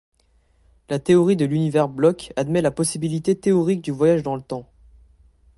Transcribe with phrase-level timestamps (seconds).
[0.89, 4.67] La théorie de l'Univers-bloc admet la possibilité théorique du voyage dans le temps.